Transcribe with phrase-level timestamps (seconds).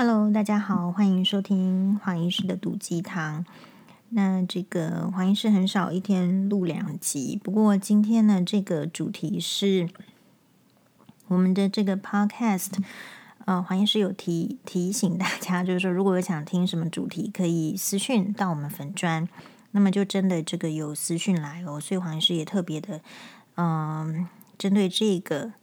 [0.00, 3.44] Hello，大家好，欢迎收听黄医师的毒鸡汤。
[4.10, 9.88] 那这个黄医师很少一天录两集，不过今天呢，这个主题是
[11.26, 12.80] 我们的这个 Podcast。
[13.44, 19.28] 呃，黄医师有提提醒大家，就是说，如果有想听什么主题，可以私讯到我们粉专。
[19.72, 23.00] 那么就真的这个有私讯来哦，所以黄医师也特别的，
[23.56, 25.54] 嗯、针对这个，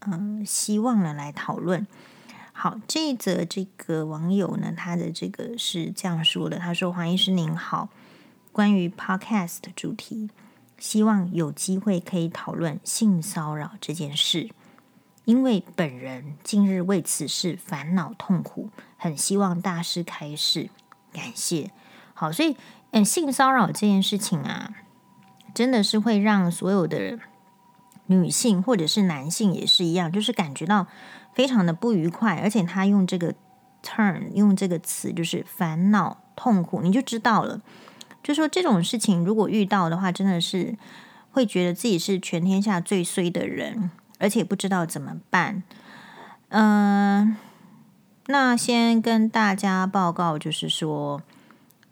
[0.00, 1.86] 嗯、希望呢来讨论。
[2.60, 7.88] 好，这一则这个网友呢，他的这个是这样说的：他说，黄医师您好，
[8.50, 10.28] 关于 Podcast 主题，
[10.76, 14.50] 希望有机会可以讨论性骚扰这件事，
[15.24, 20.68] 因为本人近日为此事烦恼痛苦，很希望大师开示，
[21.12, 21.70] 感谢。
[22.12, 22.56] 好，所以。
[22.90, 24.72] 嗯，性骚扰这件事情啊，
[25.52, 27.20] 真的是会让所有的人
[28.08, 30.86] 女性或者是男性也是一样，就是感觉到
[31.32, 33.32] 非常的不愉快，而且他用这个
[33.82, 37.62] turn 用这个词就是烦恼痛苦，你就知道了。
[38.22, 40.76] 就说这种事情如果遇到的话，真的是
[41.30, 45.62] 会觉得自己是全天下最衰的人，而且不知道怎么办。
[46.48, 47.36] 嗯，
[48.26, 51.22] 那先跟大家报告，就是说。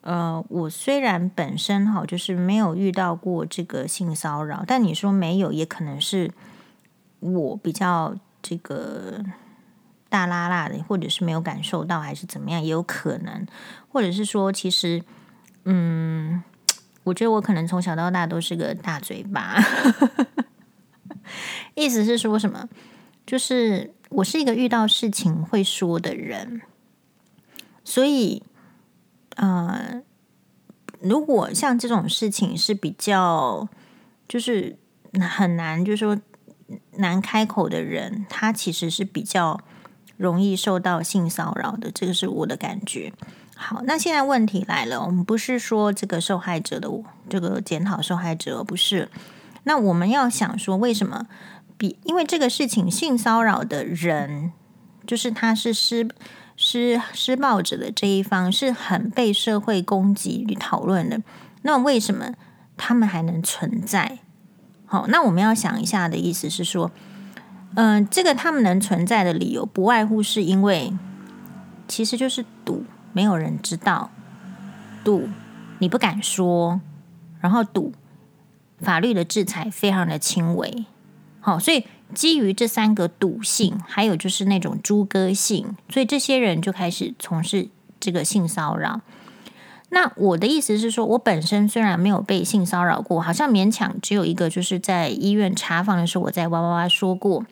[0.06, 6.30] 呃，我虽然本身哈就是没有遇到过这个性骚扰，但你说没有，也可能是
[7.18, 9.24] 我比较这个
[10.08, 13.44] 大剌剌的，或者是没有感受到，还是怎么样，也有可能，
[13.88, 15.02] 或者是说，其实，
[15.64, 16.40] 嗯，
[17.02, 19.56] 我觉得我可能从小到大都是个大嘴巴，
[21.74, 22.68] 意思是说什么？
[23.26, 26.62] 就是我是一个遇到事情会说的人，
[27.82, 28.44] 所以。
[29.36, 30.02] 呃，
[31.00, 33.68] 如果像这种事情是比较，
[34.26, 34.78] 就是
[35.20, 36.18] 很难，就是说
[36.96, 39.60] 难开口的人，他其实是比较
[40.16, 43.12] 容易受到性骚扰的，这个是我的感觉。
[43.54, 46.90] 好，那现在问题来了，我们不是说这个受害者的
[47.28, 49.10] 这个检讨受害者，不是。
[49.64, 51.26] 那我们要想说，为什么
[51.76, 51.98] 比？
[52.04, 54.52] 因为这个事情性骚扰的人，
[55.06, 56.08] 就是他是施。
[56.56, 61.20] 施施暴者的这一方是很被社会攻击与讨论的，
[61.62, 62.32] 那为什么
[62.78, 64.20] 他们还能存在？
[64.86, 66.90] 好，那我们要想一下的意思是说，
[67.74, 70.92] 嗯、这个他们能存在的理由，不外乎是因为，
[71.86, 74.10] 其实就是赌，没有人知道，
[75.04, 75.28] 赌
[75.80, 76.80] 你不敢说，
[77.40, 77.92] 然后赌
[78.78, 80.86] 法律的制裁非常的轻微，
[81.40, 81.84] 好，所以。
[82.14, 87.68] 基于这三个赌性，还有就是那种猪哥性，所以这些人就开始从事
[88.00, 89.00] 这个性骚扰。
[89.90, 97.44] 那我的意思是说，我本身虽然没有被性骚扰过，好像勉强只有一个，就是在医院查房的时候，我在哇哇哇说过，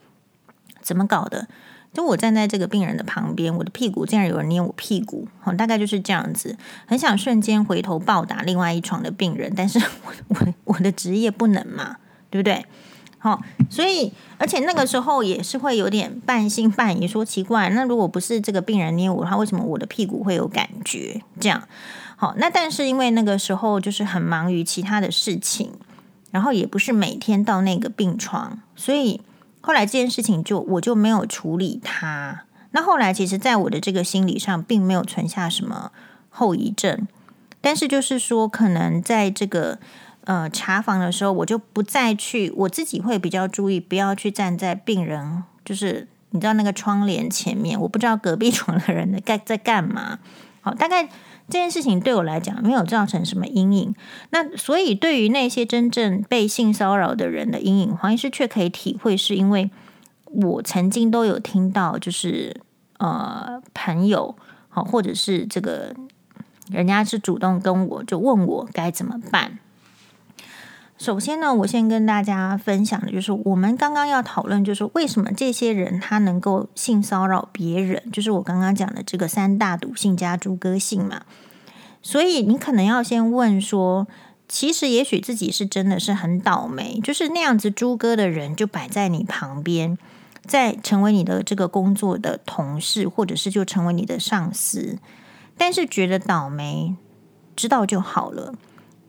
[0.81, 1.47] 怎么搞的？
[1.93, 6.56] 就我站在这个病人的旁边，我的屁股竟然有人捏我屁股，哦，大概就是这样子，
[6.87, 11.98] 很想瞬间回头暴打另外一床的病人，但是 我我我的职业不能嘛，
[12.31, 12.66] 对不对？
[13.25, 13.41] 好，
[13.71, 21.23] 所以而且那个时候也是会有点半信半疑，说奇怪，那如果不是这个病人捏我，他为什么我的屁股会有感觉？
[21.41, 21.67] 这样，
[22.17, 25.73] 好，那但是因为那个时候就是很忙于其他的事情，
[26.33, 29.23] 然后也不是每天到那个病床，所以
[29.62, 32.43] 后来这件事情就我就没有处理它。
[32.73, 35.93] 那后来其实，在我的这个心理上，并没有存下什么
[36.29, 37.09] 后遗症，
[37.62, 39.79] 但是就是说，可能在这个。
[40.25, 50.19] 呃，查房的时候，我就不再去，我自己会比较注意，不要去站在病人，就是你知道那个窗帘前面，我不知道隔壁床的人在在干嘛。
[50.62, 53.95] 好，大概这件事情对我来讲没有造成什么阴影。
[54.31, 59.71] 那所以对于那些真正被性骚扰的人的阴影，黄医师却可以体会，是因为
[60.25, 62.62] 我曾经都有听到，就是
[62.97, 64.35] 呃朋友
[64.71, 65.95] 好，或者是这个
[66.71, 69.59] 人家是主动跟我就问我该怎么办。
[71.04, 81.20] 首先呢，我先跟大家分享的就是，我们刚刚要讨论，就是为什么这些人他能够性骚扰别人，就是我刚刚讲的这个三大赌性加猪哥性嘛。
[82.00, 84.06] 所以你可能要先问说，
[84.49, 89.99] 其实也许自己是真的是很倒霉，就是那样子猪哥的人就摆在你旁边，
[90.46, 94.96] 在成为你的这个工作的同事，或者是就成为你的上司，
[95.58, 96.96] 但是觉得倒霉，
[97.55, 98.55] 知道就好了。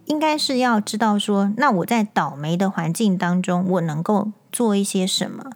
[0.05, 5.51] 应该是要知道说，那我在倒霉的环境当中，我能够做一些什么？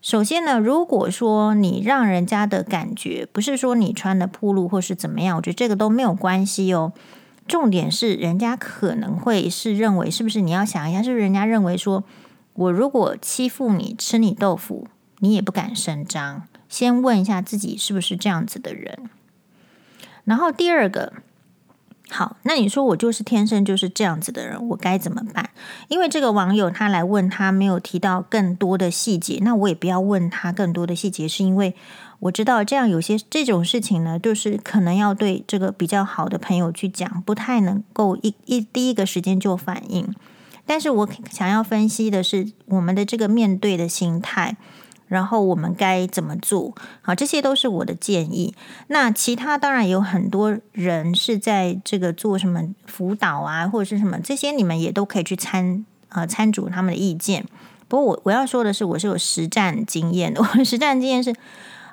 [0.00, 6.92] 首先呢，如果说你让人家的感觉不是说你穿的铺路或是怎么样，我觉得这个都没有关系哦。
[7.46, 12.02] 重点是人家可能会是认为，是不是你要想一下，是不是人家认为说
[12.54, 14.88] 我如果欺负你、吃你豆腐，
[15.18, 19.10] 你也不敢声张，先问一下自己是不是这样子的人。
[20.24, 21.12] 然后第二个。
[22.10, 25.48] 好，那你说我就是天生就是这样子的人，我该怎么办？
[25.88, 31.74] 因为这个网友他来问他没有提到更多的细节，那我也不要问他更多的细节，是因为
[32.20, 40.14] 我知道这样有些这种事情呢，就是可能要对这个比较好的朋友去讲，不太能够一一第一个时间就反应。
[40.66, 44.56] 但是我想要分析的是我们的这个面对的心态。
[45.12, 46.74] 然后我们该怎么做？
[47.02, 48.54] 好，这些都是我的建议。
[48.86, 57.44] 那其他当然有很多人是在这个做什么辅导啊，或者是什么这些，你们也都可以去参、呃、参主他们的意见。
[57.88, 60.40] 不过我我要说的是，我是有实战经验的。
[60.56, 61.36] 我实战经验是，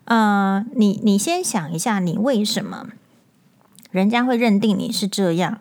[0.06, 2.88] 呃，你你先想一下，你为什么
[3.92, 5.60] 人家会认定你是这样？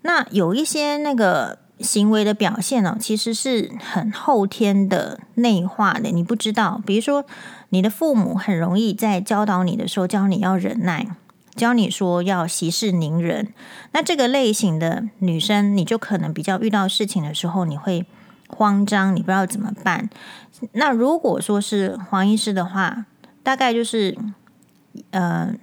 [0.00, 1.58] 那有一些那个。
[1.80, 6.80] 行为的表现呢，其实是很后天的内化的，你不知道。
[6.86, 7.24] 比如说，
[7.70, 11.06] 你的父母很容易在教导你的时候教你要忍耐，
[11.54, 13.52] 教你说要息事宁人。
[13.92, 18.06] 那这个类型的女生，你就可能比较遇到事情的时候，你会
[18.48, 20.08] 慌张，你不知道怎么办。
[20.72, 23.06] 那如果说是黄医师的话，
[23.42, 24.16] 大概就是，
[25.10, 25.54] 呃。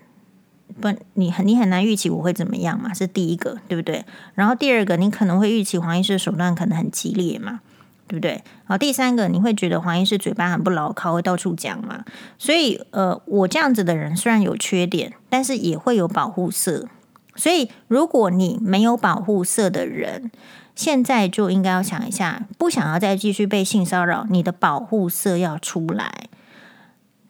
[0.79, 4.05] 不，你很你很难预期我会怎么样嘛，是第一个，对不对？
[4.35, 7.61] 然后第二个，你可能会预期黄医师的手段可能很激烈嘛，
[8.07, 8.31] 对不对？
[8.31, 12.05] 然后第三个，你会觉得黄医师嘴巴很不牢靠，会到处讲嘛。
[12.37, 16.87] 所以，呃，我这样子的人虽然有缺点，但是也会有保护色。
[17.35, 20.29] 所以，如果你没有保护色的人，
[20.75, 26.27] 现在就应该要想一下，不想要再继续被性骚扰，你的保护色要出来。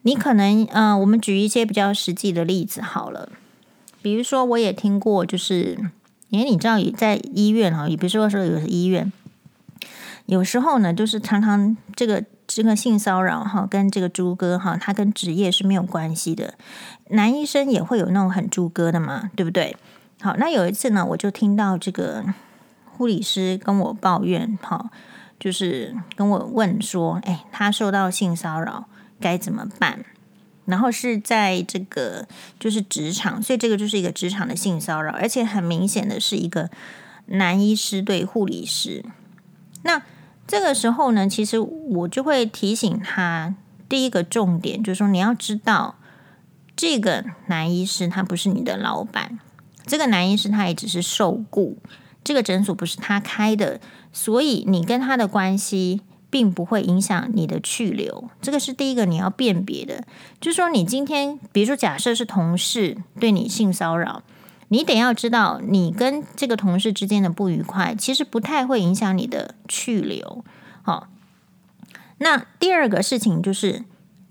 [0.02, 3.28] 你可能，嗯、我们举一些比较实际的例子好了。
[4.02, 5.78] 比如说，我也听过，就是，
[6.28, 9.12] 因为你知道，也在医院哈，也比如说说有医院，
[10.26, 16.54] 有时候呢，就是常常这个这个性骚扰哈，跟这个猪哥哈，他跟职业是没有关系的。
[17.10, 19.76] 男医生也会有那种很猪哥的嘛，对不对？
[20.20, 22.24] 好，那有一次呢，我就听到这个
[22.90, 24.90] 护理师跟我抱怨，哈，
[25.38, 28.88] 就是跟我问说，哎，他受到性骚扰。
[29.22, 30.04] 该怎么办？
[30.64, 32.26] 然后是在这个
[32.60, 36.70] 就是职场，所以这个就是一个职场的性骚扰，而且很明显的是一个
[37.26, 39.04] 男医师对护理师。
[39.82, 40.02] 那
[40.46, 43.56] 这个时候呢，其实我就会提醒他，
[43.88, 45.96] 第一个重点就是说，你要知道
[46.76, 49.40] 这个男医师他不是你的老板，
[49.84, 51.78] 这个男医师他也只是受雇，
[52.22, 53.80] 这个诊所不是他开的，
[54.12, 56.02] 所以你跟他的关系。
[56.32, 60.02] 并不会影响你的去留，这个是第一个你要辨别的。
[60.40, 64.22] 就是说，你今天，比如说，假设是同事对你性骚扰，
[64.68, 70.42] 你得要知道，你跟这个同事之间的不愉快，其实不太会影响你的去留。
[70.80, 71.08] 好，
[72.16, 73.84] 那第二个事情就是，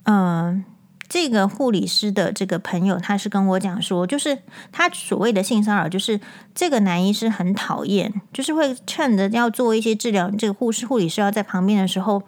[0.05, 0.65] 嗯、
[1.11, 4.37] 这个护理师的这个朋友，他是跟我讲说，就是
[4.71, 6.17] 他所谓的性骚扰，就是
[6.55, 12.23] 这个男医师很讨厌，就是会趁着要做一些治疗，这个护士护理师要在旁边的时候，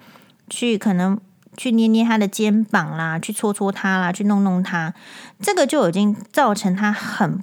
[0.50, 1.18] 去可能
[1.56, 4.94] 去捏捏他的肩膀啦，去搓搓他啦，去弄弄他，
[5.39, 7.41] 这个就已经造成他很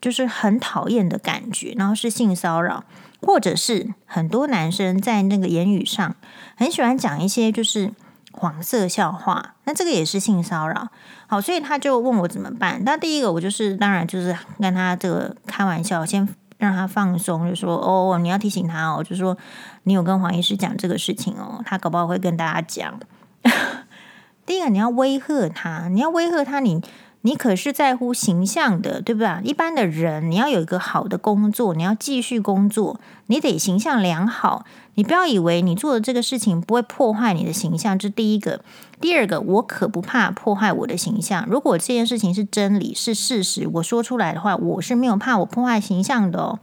[0.00, 2.82] 就是很讨厌的感觉，然后是性骚扰，
[3.20, 6.16] 或者是很多男生在那个言语上
[6.56, 7.92] 很喜欢讲一些就是。
[8.32, 10.88] 黄色笑话，那这个也是性骚扰。
[11.26, 12.82] 好，所以他就问我怎么办。
[12.84, 19.36] 那第一个，我就是当然就是跟他这个开玩笑，先让他放松，就说哦，你要提醒他哦，就说
[19.84, 22.98] 你有跟黄医师讲这个事情哦，他搞不好会跟大家讲。
[24.46, 26.82] 第一个，你要威吓他，你要威吓他，你。
[27.22, 29.28] 你可是在乎形象的，对不对？
[29.44, 34.64] 一般的人，你要有一个好的工作，你要继续工作，你得形象良好。
[34.94, 38.64] 你不要以为你做的这个事情不会破坏你的形象，这第一个。
[39.00, 41.46] 第二个，我可不怕破坏我的形象。
[41.46, 46.58] 如果这件事情是真理，是事实，我说出来的话，我是没有怕我破坏形象的哦。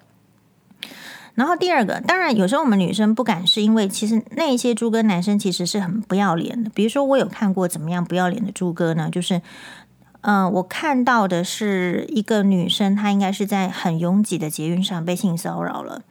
[1.36, 6.72] 然后第二个，当然有时候我们女生不敢，是因为其实那些猪哥男生其实是很不要脸的。
[6.72, 9.08] 比如说，我有看过怎么样不要脸的猪哥呢？
[9.12, 9.44] 就是。
[10.22, 16.02] 嗯、我看到的是一个女生，她应该是在很拥挤的捷运上被性骚扰了。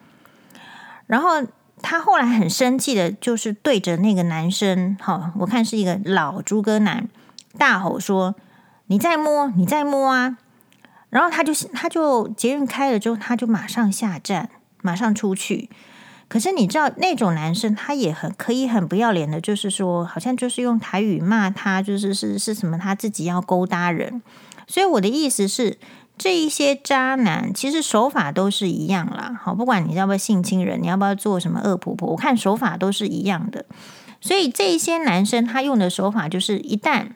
[1.06, 1.44] 然后
[1.82, 7.08] 她后来很生气的，就是对着那个男生，哈，我看是一个老猪哥男，
[7.58, 8.34] 大吼说
[8.88, 10.38] ：“你再摸，你再摸啊！”
[11.10, 14.48] 然后他就他就捷运开了之后，他就马上下站，
[14.82, 15.68] 马上出去。
[16.28, 24.20] 可是你知道那种男生，他也很可以很不要脸的，就是说，好像就是用台语骂他，就是是是什么他自己要勾搭人。
[24.66, 25.78] 所以我的意思是，
[26.18, 29.38] 这一些渣男其实手法都是一样啦。
[29.40, 33.64] 好，不管你要不要性侵人，你要不要做什么恶婆婆，我看手法都是一样的。
[34.20, 37.10] 所以这一些男生他用的手法就是，一旦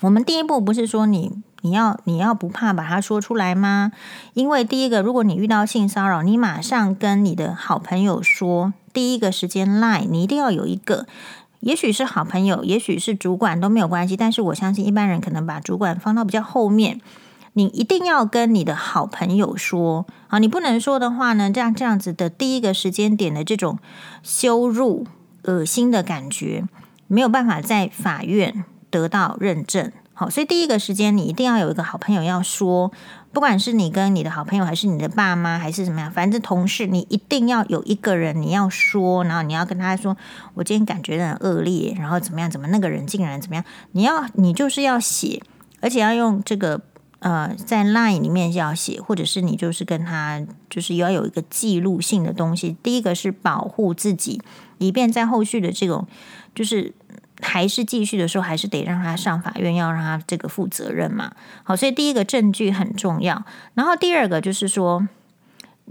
[0.00, 1.32] 我们第一步不是说你
[1.62, 3.92] 你要你要不怕把它说出来吗？
[4.34, 11.06] 因为第一个，如果你遇到性骚扰，你马上跟你的好朋友说，第一个时间 lie，你一定要有一个，
[11.60, 17.00] 也许是好朋友，也许是主管都没有关系，但是我相信一般人可能把主管放到比较后面。
[17.54, 20.38] 你一定要跟你的好朋友说啊！
[20.38, 23.80] 你不能说的话呢，这样这样子的第一个时间点的这种
[24.22, 25.04] 羞辱、
[25.42, 26.64] 恶心的感觉，
[27.08, 29.90] 没有办法在法院得到认证。
[30.20, 32.92] 好，所以第一个时间你一定要有一个好朋友要说，
[33.32, 40.14] 不管是你跟你的好朋友，还是你的爸妈，还是怎么样，反正同事，你一定要有一个人你要说，然后你要跟他说，
[40.52, 42.50] 我今天感觉很恶劣，然后怎么样？
[42.50, 43.64] 怎么那个人竟然怎么样？
[43.92, 45.42] 你要你就是要写，
[45.80, 46.82] 而且要用这个。
[47.20, 52.78] 呃，在 Line 里面要写，或者是你就是跟他，就是要有一个记录性的东西。
[52.82, 54.40] 第一个是保护自己，
[54.78, 56.06] 以便在后续的这种，
[56.54, 56.94] 就是
[57.42, 61.32] 还是继续的时候，还是得让他上法院，要让他这个负责任嘛。
[61.62, 63.44] 好，所以第一个证据很重要。
[63.74, 65.08] 然后第二个就是说。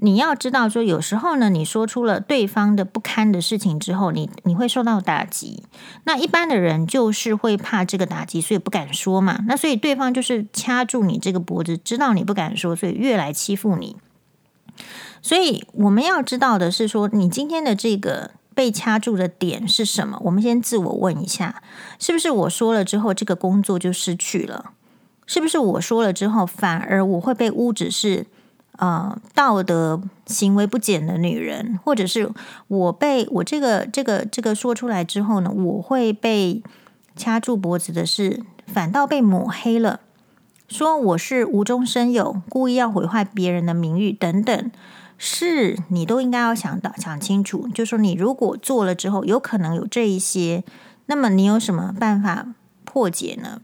[0.02, 5.64] 你要知道，说有时候呢，你说出了对方的不堪的事情之后，你你会受到打击。
[6.06, 9.44] 那一般的人就是会怕这个打击，所以不敢说嘛。
[9.46, 13.98] 那所以对方就是掐住你这个脖子，知道你不敢说，所以越来欺负你。
[15.22, 20.20] 所以我们要知道的是说，你今天的这个被掐住的点是什么？
[20.26, 21.64] 我们先自我问一下，
[21.98, 24.72] 是不是我说了之后，这个工作就失去了？
[25.26, 28.26] 是不是我说了之后，反而我会被污指是？
[28.74, 32.30] 呃，道德行为不检的女人，或者是
[32.68, 36.62] 我被我这个这个这个说出来之后呢，我会被
[37.16, 40.02] 掐住脖子的是，反倒被抹黑了，
[40.68, 44.72] 说我是无中生有，故意要毁坏别人的名誉等等，
[45.22, 50.64] 是你都应该要想到想清楚，就说你如果做了之后，有可能有这一些，
[51.08, 52.48] 那么你有什么办法
[52.86, 53.62] 破解呢？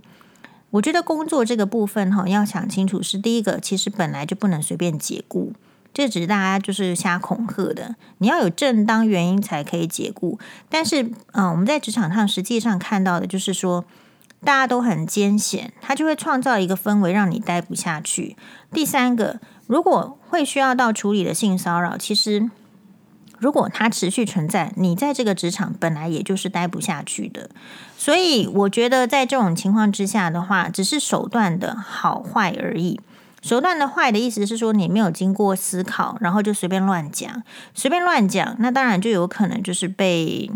[0.71, 5.53] 我觉得工作这个部分哈，要想清楚是第一个，其实本来就不能随便解雇，
[5.93, 7.95] 这只是大家就是瞎恐吓的。
[8.17, 10.37] 你要有正当原因才可以解雇。
[10.67, 13.85] 但是，嗯，我们在职场上实际上看到的就是说，
[14.43, 18.35] 大家都很艰险，他就会创造一个氛围让你待不下去。
[18.73, 22.49] 第三个，如果会需要到处理的性骚扰，其实。
[23.37, 27.49] 如果它持续存在，你在这个职场本来也就是待不下去的。
[27.97, 32.97] 所以我觉得在这种情况之下的话，只是手段的好坏而已。
[33.41, 37.43] 手段的坏的意思是说，你没有经过思考，然后就随便乱讲，
[37.73, 40.49] 随便乱讲，那当然就有可能就是被，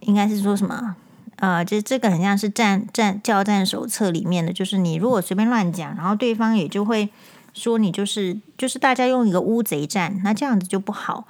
[0.00, 0.96] 应该是说什么？
[1.36, 7.08] 呃，这这个很像是战战教战手册里面的，就是你如果随便乱讲，然后对方也就会
[7.54, 11.26] 说你就是就是大家用一个乌贼战，那这样子就不好。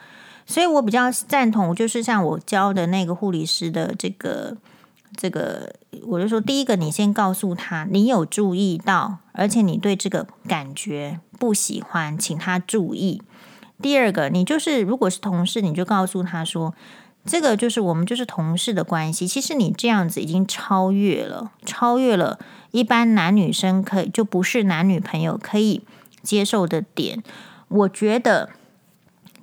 [0.47, 4.57] 所以我比较赞同，就是像我教的那个护理师的这个
[5.17, 5.73] 这个，
[6.07, 13.23] 我就说，第一个，你先告诉他你有注意到，而且你对这个感觉不喜欢，请他注意。
[13.81, 16.75] 第二个，你就是如果是同事，你就告诉他说，
[17.25, 19.29] 这个就是我们就是同事的关系。
[19.29, 22.41] 其实你这样子已经超越了，超越了
[22.73, 25.83] 一般男女生可以就不是男女朋友可以
[26.23, 27.23] 接受的点。
[27.69, 28.51] 我觉得。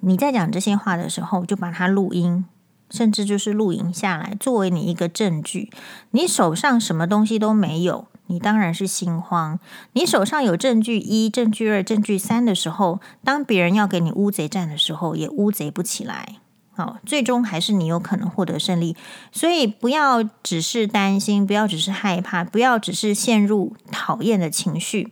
[0.01, 2.45] 你在讲这些话的时候，就把它录音，
[2.91, 5.71] 甚至就是录影下来，作为你一个证据。
[6.11, 9.59] 你手上什么东西都没有，你当然是心慌。
[9.93, 16.35] 你手上有证据一、证据二、证据三的时候，当别人要给你乌贼战的时候，也乌贼不起来。
[16.75, 18.95] 好，最终还是你有可能获得胜利。
[19.31, 25.11] 所以不要只是担心，不要只是害怕，不要只是陷入讨厌的情绪。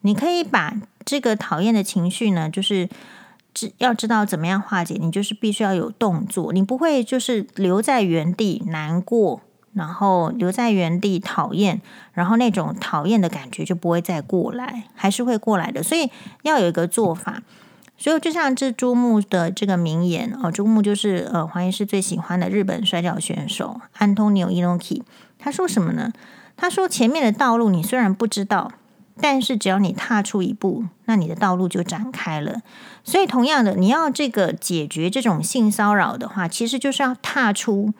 [0.00, 2.88] 你可以把这个讨厌的情绪呢，就是
[3.52, 3.72] 知。
[3.78, 9.40] 要知道怎么样化解，你就是必须要有动作，你不会就是留在原地难过，
[9.74, 11.80] 然后留在原地讨厌，
[12.12, 15.82] 然后那种讨厌的感觉就不会再过来，还是会过来的。
[15.82, 16.10] 所以
[16.42, 17.42] 要有一个做法。
[17.96, 25.04] 所以就像这猪木的这个名言哦，猪木就是呃黄医师最喜欢的日本摔跤选手安东尼奥伊诺基，
[25.38, 26.12] 他说什么呢？
[26.56, 28.72] 他说前面的道路你虽然不知道。
[29.20, 32.60] 但是只要你踏出一步，那你的道路就展开了。
[33.04, 37.92] 所以同样的，你要这个解决这种性骚扰的话，其实就是要踏出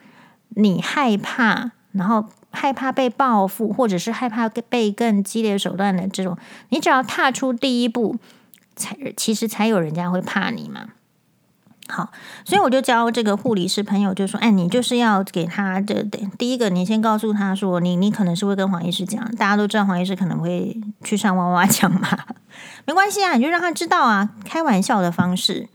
[0.49, 6.37] 你害怕，然后害怕被报复，或者是害怕被更激烈手段的这种。
[6.69, 8.17] 你只要踏出第一步，
[8.75, 10.89] 才其实才有人家会怕你嘛。
[11.87, 12.09] 好，
[12.43, 16.03] 所以我就教这个护理师朋友，就说：“哎，你就是要给他的，
[16.37, 22.07] 第一个，你先告诉他说，你你可能是会跟黄医师讲，大家都知道黄医师可能会去上哇哇讲嘛，
[22.85, 25.69] 没关系啊，你就让他知道啊，开玩笑的方式，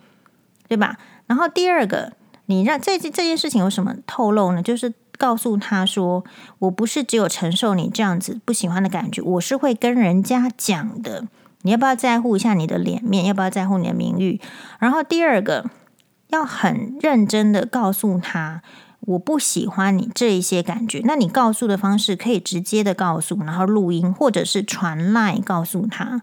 [0.68, 0.96] 对吧？
[1.26, 2.12] 然后第二个，
[2.46, 4.60] 你让这这件事情有什么透露呢？
[4.60, 6.24] 就是告诉他说
[6.58, 11.26] ：“我不是只有承受你这样子不喜欢的感觉，我是会跟人家讲的。
[11.62, 13.26] 你要不要在乎一下你的脸面？
[13.26, 14.40] 要不要在乎你的名誉？
[14.78, 15.66] 然后第二个，
[16.30, 18.62] 要很认真的告诉他，
[19.00, 21.02] 我不喜欢你这一些感觉。
[21.04, 26.22] 那你告诉的方式可以直接的告诉，然后录音或者是传赖告诉他。”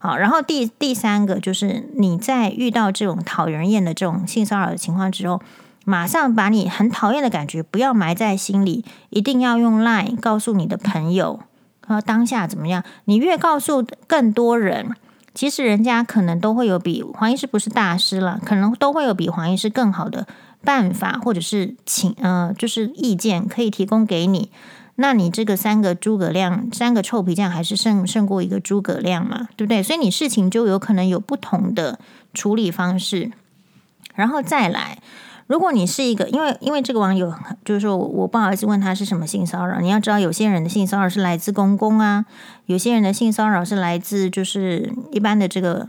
[0.00, 5.40] 好，然后第第三个就是你在遇到这种讨人厌的这种性骚扰的情况之后，
[5.86, 11.40] 马上把你很讨厌的感觉不要埋在心里，一定要用 LINE 告诉你的朋友，
[11.86, 12.84] 然后当下怎么样？
[13.06, 14.94] 你越告诉更多人，
[15.34, 20.26] 其实人家可能都会有比黄医师不是大师了，可能都会有比黄医师更好的
[20.62, 24.50] 办法，或者是请呃，就是意见可以提供给你。
[24.96, 29.82] 那你这个三个诸葛亮，三个臭皮匠还是胜胜过一个诸葛亮嘛，对不对？
[29.82, 31.98] 所以你事情就有可能有不同的
[32.32, 33.32] 处理方式。
[34.14, 34.98] 然后再来，
[35.46, 37.32] 如果你是一个，因为因为这个网友
[37.64, 42.24] 就是说我不好意思问他是什么性骚扰，你要知道有些人的性骚扰是来自公公啊，
[42.66, 45.86] 有些人的性骚扰是来自就是一般的这个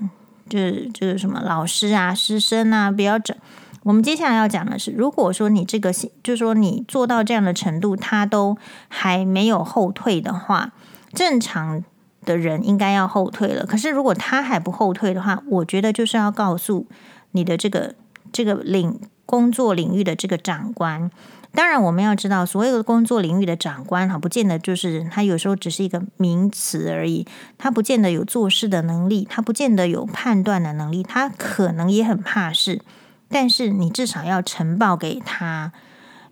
[0.50, 3.36] 就是就是什么老师啊、师生啊，不要整。
[3.84, 8.58] 我们接下来要讲的是，如果说你这个性，就是说你做到这样的程度，他都
[8.88, 10.72] 还没有后退的话，
[11.14, 11.84] 正常
[12.26, 13.64] 的人应该要后退了。
[13.64, 16.88] 可是如果他还不后退的话，我觉得就是要告诉
[17.32, 17.94] 你的这个
[18.32, 21.10] 这个领工作领域的这个长官。
[21.54, 27.26] 当然，我们要知道，所有的工作领域的长官哈，不见得就是他有时候只是一个名词而已，
[27.58, 32.82] 他不见得有做事的能力，他不见得有判断的能力，他可能也很怕事。
[33.30, 35.72] 但是你至少要呈报给他，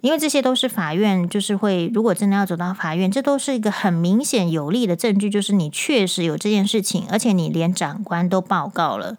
[0.04, 9.16] 因为这些都是法院就是会，如果真的要走到法院，这都是一个很明显有力的证据，就是你确实有这件事情，而且你连长官都报告了。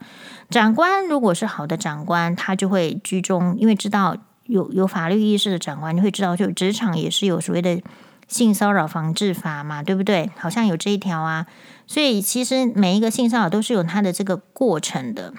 [0.50, 4.14] 长官如果是好的长官，他就会居中，因为知道
[4.44, 7.80] 有有法律意识的长官，你会知道，就职场也是有所谓的
[8.28, 10.28] 性骚扰防治法嘛，对不对？
[10.36, 11.46] 好像有这一条啊，
[11.86, 15.32] 所以其实每一个性骚扰都是有它的这个过程的。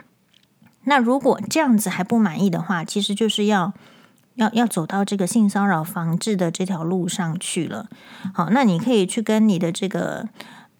[0.85, 3.73] 那如果这样子还不满意的话，其实就是要
[4.35, 7.87] 要要走到这个性骚扰防治的这条路上去了。
[8.33, 10.27] 好，那你可以去跟你的这个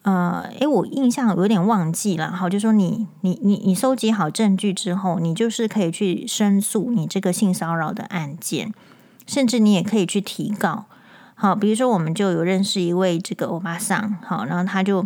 [0.04, 2.32] 呃，诶，我印象有点忘记了。
[2.32, 8.72] 好，就说你你你你收集好证据之后，你就是可以去申诉你这个性骚扰的案件，
[9.26, 10.86] 甚至你也可以去提告。
[11.34, 15.06] 好，比如说我们就有认识一位这个欧巴桑，好，然后他就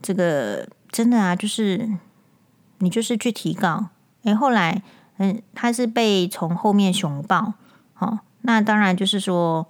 [0.00, 1.90] 这个真的啊，就是
[2.78, 3.86] 你就是去提告。
[4.22, 4.82] 诶，后来，
[5.18, 7.54] 嗯，他是被从后面熊抱，
[7.98, 9.66] 哦，那当然就是说，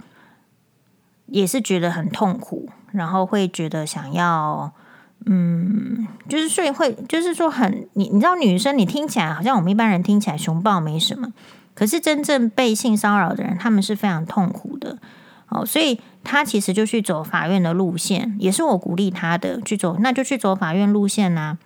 [1.26, 4.72] 也是觉得很痛苦，然后会觉得想要，
[5.26, 11.32] 嗯，就是所以会，就是说很，你你知道，女生你听起来好像我们一般人听起来熊抱没什么，
[11.74, 14.98] 可是真正被性骚扰的人，他们是非常痛苦的，
[15.48, 21.56] 哦，所以他其实就去走法院的路线，也是我鼓励他的去走，那就去走法院路线呐、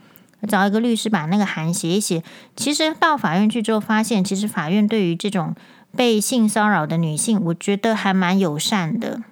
[0.49, 2.23] 找一个律师把那个函写一写。
[2.57, 5.55] 其实到法院去之后，发现其实法院对于这种
[5.97, 9.23] 被性骚扰的女性，我觉得还蛮友善的。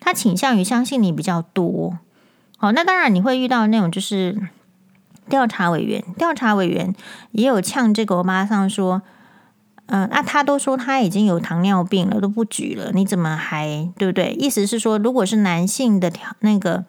[0.00, 1.98] 她倾向于相信你比较多。
[2.56, 4.38] 好，那当然你会遇到那种就是
[5.28, 6.94] 调查委员，调查委员
[7.32, 9.02] 也有呛这个欧巴桑说，
[9.86, 14.34] 嗯、呃，那他都说他已经有糖尿病了，都不举了，你怎么还对不对？
[14.34, 16.84] 意思是说，如果是男性的调那个。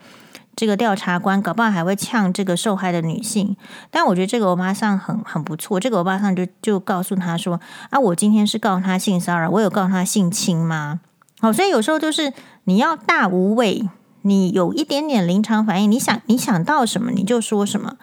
[0.57, 3.55] 这个调查官搞不好还会呛这个受害的女性，
[3.91, 5.79] 但我觉得这个欧巴桑很很不错。
[5.79, 11.01] 这个欧巴桑就就告诉他说：“啊，我今天是告他性骚扰，我有告他性侵吗？”
[11.39, 13.87] 好，所以有时候就是你要大无畏，
[14.23, 17.97] 你有一点点临场反应，你想你想到什么你就说什么。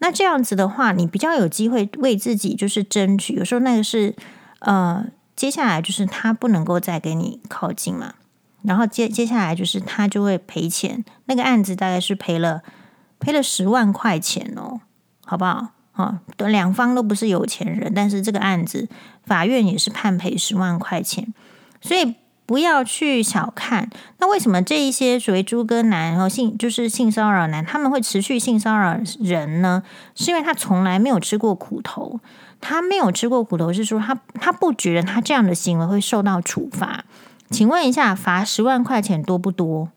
[0.00, 3.34] 那这样子的话，你比较有机会为自己就是争取。
[3.34, 4.16] 有时候那个是
[4.58, 8.14] 呃，接下来就是他不能够再给你靠近嘛。
[8.64, 12.62] 然后接接下来就是他就会赔钱，那个案子大概是赔了
[13.20, 14.80] 赔了十万块钱哦，
[15.24, 15.68] 好不好？
[15.92, 18.88] 哈，两方都不是有钱人，但是这个案子
[19.24, 21.32] 法院也是判赔十万块钱，
[21.80, 23.88] 所以不要去小看。
[24.18, 29.84] 那为什么这一些所谓猪哥男，然后性就是性骚扰男，他们会持续性骚扰人呢？
[30.16, 32.18] 是因为他从来没有吃过苦头，
[32.60, 37.04] 他没有吃过苦头，是说他他不觉得他这样的行为会受到处罚。
[37.54, 39.88] 请问一下，罚十万块钱多不多？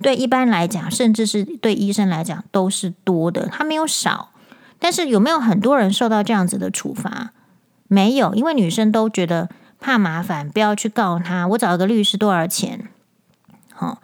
[0.00, 3.46] 对一般来讲，甚至是对医生来讲，都是多的。
[3.48, 4.30] 他没有少，
[4.78, 7.32] 但是有没有很多人受到这样子的处罚？
[7.88, 11.46] 没有，因为女生都觉得怕麻烦，不要去告他。
[11.48, 12.88] 我找一个律师多少钱？
[13.74, 14.00] 好，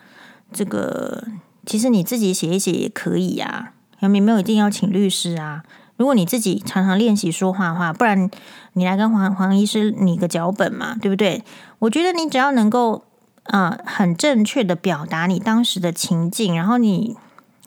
[0.53, 1.25] 这个
[1.65, 3.73] 其实你自己写一写也可以呀。
[4.01, 5.63] 有没有一定要请律师啊？
[5.97, 8.31] 如果你自己常常练习说话的话，不然
[8.75, 11.43] 你来跟黄黄医师拟个脚本嘛，对不对？
[11.79, 13.05] 我觉得你只要能够
[13.45, 17.17] 呃很正确的表达你当时的情境，然后你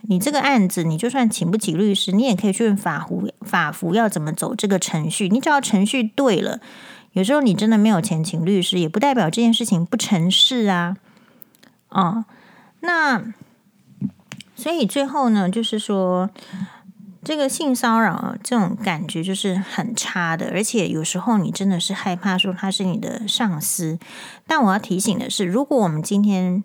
[0.02, 5.30] 你这个案子，你就算请不起律师，你也可以去问法服法服要怎么走这个程序。
[5.30, 6.60] 你只要程序对了，
[7.14, 10.98] 有时候你真的没有钱请律师，也不代表这件事情不成事啊。
[11.90, 12.26] 哦，
[12.82, 13.34] 那
[14.56, 16.30] 所以最后呢，就是说。
[17.24, 24.00] 这个性骚扰这种感觉就是很差的，而且有时候你真的是害怕说他是你的上司。
[24.48, 26.64] 但我要提醒的是，如果我们今天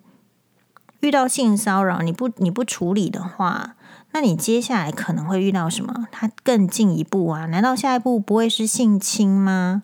[1.01, 3.75] 遇到性骚扰，你不你不处理的话，
[4.13, 6.07] 那你接下来可能会遇到什么？
[6.09, 7.45] 他更进一步啊？
[7.47, 9.83] 难道下一步不会是性侵吗？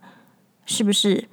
[0.65, 1.27] 是不是？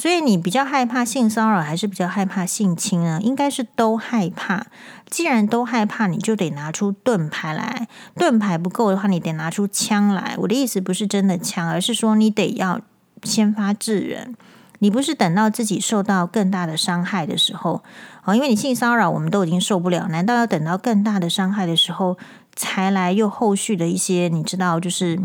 [0.00, 3.20] 所以你比较害怕性骚扰，还是比较害怕性侵呢？
[3.22, 4.64] 应该是都害怕。
[5.10, 7.86] 既然都害怕，你就得拿出盾牌来。
[8.14, 10.36] 盾牌不够的话，你得拿出枪来。
[10.38, 12.80] 我的意思不是真的枪，而是说你得要
[13.24, 14.34] 先发制人。
[14.78, 17.82] 你不是等到自己受到更大的伤害的时候，
[18.24, 22.16] 哦，因为你性骚扰我们都已经受不了，难道要等到更大的伤害的时候
[22.56, 24.30] 才来又后续的一些？
[24.32, 25.20] 你知道，就是。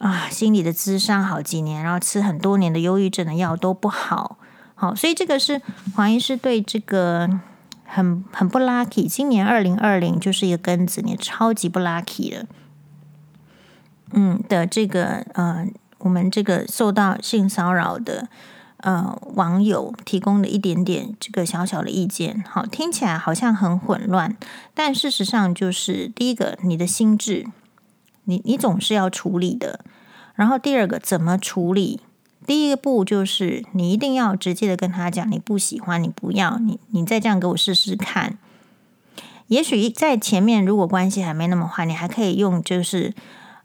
[0.00, 4.38] 啊，心理的咨商好几年，然后吃很多年的忧郁症的药都不好，
[4.74, 5.60] 好，所以这个是
[5.94, 7.28] 黄医师对这个
[7.84, 9.06] 很很不 lucky。
[9.06, 12.46] 今年二零二零就是一个庚子年，超级不 lucky 的，
[14.14, 18.26] 嗯的这个呃，我们这个受到性骚扰的
[18.78, 24.34] 呃网友提供的一点点这个小小的意见，好，听起来好像很混乱，
[24.72, 27.44] 但事实上就是第一个，你的心智。
[28.30, 29.80] 你你总是要处理的，
[30.34, 32.00] 然后第二个怎么处理？
[32.46, 38.38] 第一个步就是你一定要直接的跟他讲，你不喜欢，你不要，你你再这样给我试试看。
[39.48, 43.12] 也许在前面如果关系还没那么坏，你还可以用就是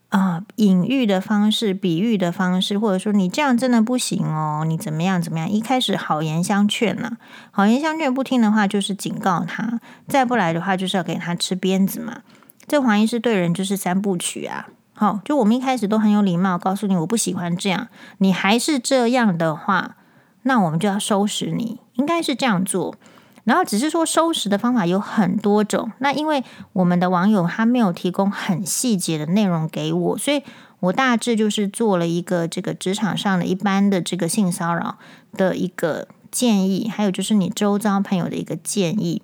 [0.10, 5.50] 啊、隐喻的方式、比喻的方式，或者说你这样真的不行哦，你怎么样怎么样？
[5.50, 7.18] 一开始好言相劝呢、
[7.52, 12.22] 好言相劝不听的话就是警告他，再不来的话就是要给他吃鞭子嘛。
[12.68, 19.98] 这黄医师对人就是三部曲啊，好，就我们一开始都很有礼貌，告诉你我不喜欢这样，你还是这样的话，
[20.44, 22.96] 那我们就要收拾你，应该是这样做。
[23.44, 30.42] 然后只是说收拾的方法有很多种，那因为我们的网友他没有提供很细节的内容给我，所以
[30.80, 34.98] 我大致就是做了一个这个职场上的一般的这个性骚扰
[35.34, 39.22] 的一个建议，还有就是你周遭朋友的一个建议，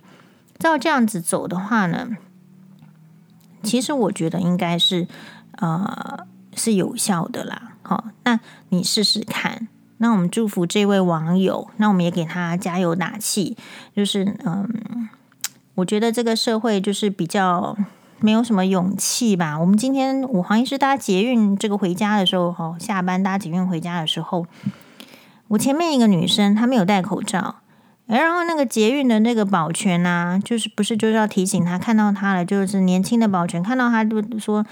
[0.60, 2.10] 照这样子走的话呢，
[3.64, 5.08] 其实我觉得应该是，
[5.58, 7.74] 呃，是有效的啦。
[7.82, 9.68] 好，那你试试看。
[9.98, 13.56] 那我们祝福这位网友，那我们也给他加油打气。
[13.96, 15.10] 就是，嗯、
[15.76, 17.78] 我觉得这个社会就是比较
[18.20, 19.60] 没有什么勇气吧。
[19.60, 24.48] 我们今天我黄医师搭捷运这个回家的时候，哈，下班搭捷运回家的时候，
[25.50, 27.58] 我前面一个女生她没有戴口罩。
[28.20, 34.66] 然后那个捷运的那个保全啊，就是不是就是要提醒他看到他了，就是年轻的保全看到他就说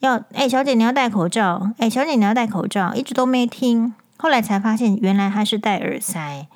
[0.00, 6.46] 要，哎，小姐你要戴口罩，哎，小姐你要戴口罩，一直都没听，后来才发现原来他是戴耳塞，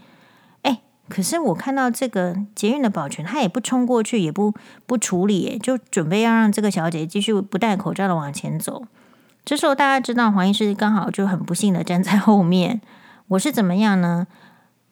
[0.62, 4.55] 哎，可是我看到这个捷运的保全，他也不冲过去，也不
[4.87, 8.85] 不处理，就准备要让这个小姐继续不戴口罩的往前走。
[9.45, 12.81] 这时候大家知道黄医师刚好就很不幸的站在后面，
[13.29, 14.27] 我是怎么样呢？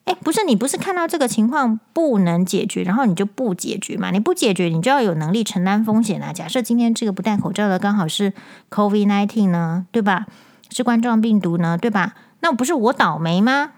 [0.05, 4.09] 哎，不是你不是看到这个情况不能解决，然后你就不解决嘛？
[4.09, 6.33] 你不解决，你就要有能力承担风险啊。
[6.33, 8.33] 假设今天这个不戴口罩的刚好是
[8.71, 10.25] COVID-19 呢，对吧？
[10.71, 12.15] 是冠状病毒呢，对吧？
[12.39, 13.73] 那不是我倒霉吗？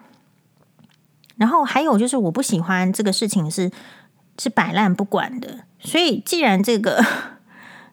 [1.35, 3.69] 然后还有就是我不喜欢这个事情是
[4.37, 7.03] 是摆烂不管的，所以既然这个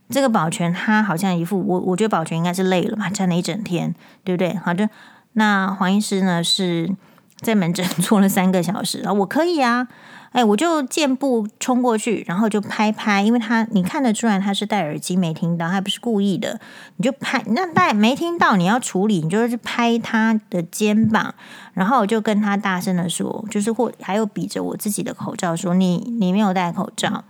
[0.08, 4.54] 这个保全他好像一副我我觉得保全应该是累了嘛，站了一整天，对不对？
[4.54, 4.88] 好的，
[5.32, 6.94] 那黄医师呢是。
[7.40, 9.86] 在门诊 坐了三个小时啊，我可以啊，
[10.32, 16.60] 哎，我就健步冲过去，然后就拍拍，因为他你看得出来他是戴耳机没听到，他不是故意的，
[16.96, 21.34] 你就拍，那戴没听到你要处理，你就是拍他的肩膀，
[21.74, 27.24] 然后我就跟他大声的说，就是或还有比着我自己的口罩说你你没有戴口罩，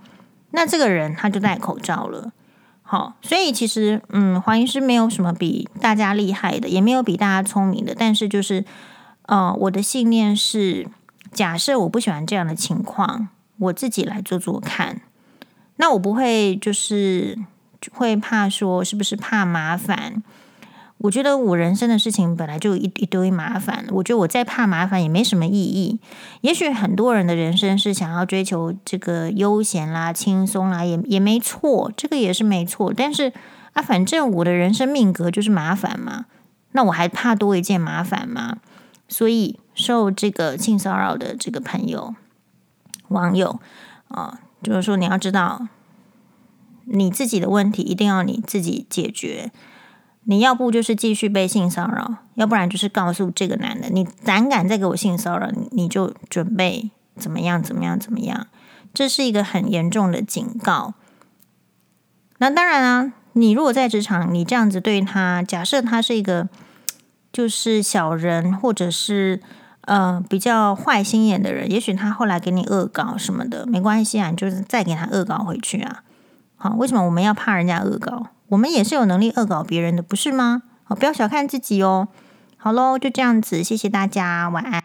[0.51, 2.31] 那这个人他就戴口罩了，
[2.81, 8.65] 好，所以其实嗯，黄医师没有什么比大家厉害的，也没有比大家聪明的，但是就是。
[9.29, 10.87] 哦，我的信念是，
[11.31, 15.01] 假设我不喜欢这样的情况，我自己来做做看。
[15.75, 17.37] 那我不会就是
[17.91, 20.23] 会怕说是不是怕麻烦？
[20.97, 25.99] 我觉得我人生的事情本来就一一堆麻烦，我觉得我再怕麻烦也没什么意义。
[26.41, 32.91] 也许很多人的人生是想要追求这个悠闲啦、轻松啦，也也没错，这个也是没错。
[32.91, 33.31] 但是
[33.73, 36.25] 啊，反正我的人生命格就是麻烦嘛，
[36.71, 38.57] 那我还怕多一件麻烦吗？
[39.09, 42.15] 所以受这个性骚扰的这个朋友，
[43.09, 43.59] 网友
[44.07, 45.67] 啊，就是说你要知道，
[46.85, 49.51] 你自己的问题一定要你自己解决。
[50.25, 58.45] 你要不就是继续被性骚扰，要不然就是告诉这个男的，你胆敢再给我性骚扰，你就准备怎么样怎么样怎么样。
[58.93, 60.93] 这是一个很严重的警告。
[62.37, 66.47] 那当然啊，你如果在职场，你这样子对他，假设他是一个
[67.31, 69.41] 就是小人，或者是
[69.81, 76.03] 呃比较坏心眼的人，也许他后来给你恶搞什么的，没关系啊，你就是再给他恶搞回去啊。
[76.57, 78.27] 好，为什么我们要怕人家恶搞？
[78.49, 80.63] 我们也是有能力恶搞别人的，不是吗？
[80.83, 82.07] 好，不要小看自己哦。
[82.57, 84.83] 好喽，就这样子，谢谢大家，晚安。